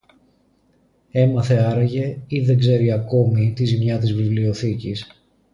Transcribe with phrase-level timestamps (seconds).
[1.11, 5.11] Έμαθε άραγε, ή δεν ξέρει ακόμη τη ζημιά της βιβλιοθήκης;